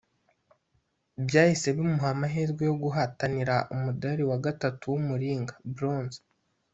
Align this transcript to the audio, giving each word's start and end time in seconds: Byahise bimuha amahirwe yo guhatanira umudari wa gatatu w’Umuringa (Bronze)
Byahise 1.25 1.67
bimuha 1.75 2.07
amahirwe 2.15 2.61
yo 2.69 2.75
guhatanira 2.83 3.55
umudari 3.75 4.23
wa 4.29 4.37
gatatu 4.45 4.83
w’Umuringa 4.91 5.53
(Bronze) 5.75 6.19